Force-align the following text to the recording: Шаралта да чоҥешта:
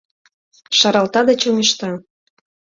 Шаралта 0.77 1.19
да 1.27 1.33
чоҥешта: 1.41 1.89